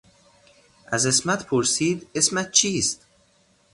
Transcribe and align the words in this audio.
از 0.87 1.05
عصمت 1.05 1.45
پرسید 1.45 2.07
اسمت 2.15 2.51
چیست؟ 2.51 3.05